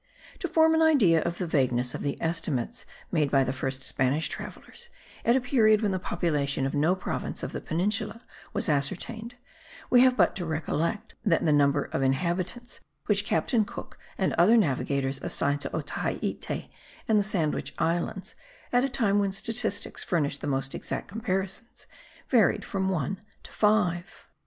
[0.39, 4.29] To form an idea of the vagueness of the estimates made by the first Spanish
[4.29, 4.89] travellers,
[5.23, 9.35] at a period when the population of no province of the peninsula was ascertained,
[9.91, 14.57] we have but to recollect that the number of inhabitants which Captain Cook and other
[14.57, 16.67] navigators assigned to Otaheite
[17.07, 18.33] and the Sandwich Islands,
[18.73, 21.85] at a time when statistics furnished the most exact comparisons,
[22.27, 24.25] varied from one to five.